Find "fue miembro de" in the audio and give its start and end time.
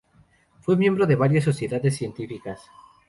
0.61-1.15